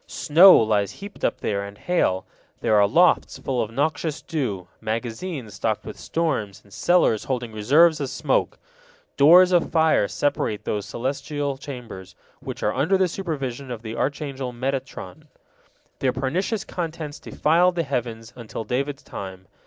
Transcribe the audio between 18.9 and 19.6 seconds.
time.